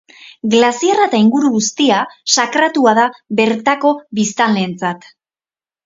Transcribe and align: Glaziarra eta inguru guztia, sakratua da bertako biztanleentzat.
Glaziarra 0.53 1.05
eta 1.09 1.19
inguru 1.25 1.51
guztia, 1.59 2.01
sakratua 2.37 2.97
da 3.03 3.07
bertako 3.43 3.97
biztanleentzat. 4.23 5.11